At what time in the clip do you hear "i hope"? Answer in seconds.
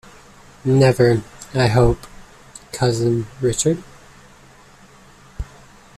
1.53-2.07